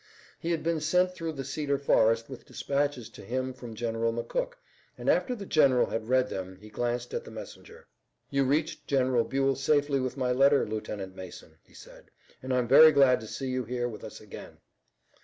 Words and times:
He 0.39 0.49
had 0.49 0.63
been 0.63 0.81
sent 0.81 1.13
through 1.13 1.33
the 1.33 1.43
cedar 1.43 1.77
forest 1.77 2.27
with 2.27 2.47
dispatches 2.47 3.07
to 3.09 3.21
him 3.21 3.53
from 3.53 3.75
General 3.75 4.11
McCook, 4.11 4.53
and 4.97 5.07
after 5.07 5.35
the 5.35 5.45
general 5.45 5.85
had 5.85 6.09
read 6.09 6.27
them 6.27 6.55
he 6.55 6.71
glanced 6.71 7.13
at 7.13 7.23
the 7.23 7.29
messenger. 7.29 7.85
"You 8.31 8.43
reached 8.43 8.87
General 8.87 9.23
Buell 9.23 9.53
safely 9.55 9.99
with 9.99 10.17
my 10.17 10.31
letter, 10.31 10.65
Lieutenant 10.65 11.15
Mason," 11.15 11.59
he 11.61 11.75
said, 11.75 12.09
"and 12.41 12.51
I'm 12.51 12.67
very 12.67 12.91
glad 12.91 13.19
to 13.21 13.27
see 13.27 13.49
you 13.49 13.63
here 13.63 13.87
with 13.87 14.03
us 14.03 14.19
again." 14.19 14.57